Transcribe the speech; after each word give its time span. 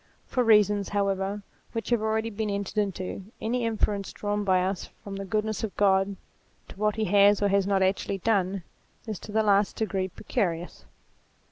For 0.25 0.43
reasons, 0.43 0.89
how 0.89 1.09
ever, 1.09 1.43
which 1.73 1.91
have 1.91 2.01
already 2.01 2.31
been 2.31 2.49
entered 2.49 2.79
into, 2.79 3.25
any 3.39 3.65
inference 3.65 4.11
drawn 4.11 4.43
by 4.43 4.63
us 4.63 4.89
from 5.03 5.15
the 5.15 5.25
goodness 5.25 5.63
of 5.63 5.77
God 5.77 6.15
to 6.69 6.75
what 6.79 6.95
he 6.95 7.05
has 7.05 7.39
or 7.39 7.49
has 7.49 7.67
not 7.67 7.83
actually 7.83 8.17
done, 8.17 8.63
is 9.05 9.19
to 9.19 9.31
the 9.31 9.43
last 9.43 9.75
degree 9.75 10.07
precarious. 10.07 10.85